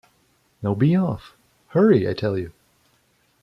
Now 0.63 0.73
be 0.73 0.95
off!— 0.95 1.37
Hurry, 1.75 2.09
I 2.09 2.13
tell 2.15 2.35
you! 2.35 2.53